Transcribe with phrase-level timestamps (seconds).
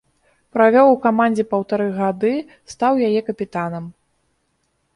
[0.55, 2.33] Правёў у камандзе паўтары гады,
[2.73, 3.85] стаў яе капітанам.